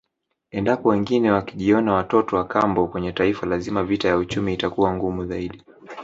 Endapo 0.51 0.89
wengine 0.89 1.31
wakijiona 1.31 1.93
watoto 1.93 2.35
wakambo 2.35 2.87
kwenye 2.87 3.11
Taifa 3.11 3.45
lazima 3.47 3.83
vita 3.83 4.07
ya 4.07 4.17
uchumi 4.17 4.53
itakuwa 4.53 4.93
ngumu 4.93 5.25
zaidi 5.25 5.63